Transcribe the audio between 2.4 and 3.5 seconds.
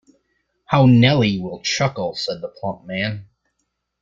the plump man.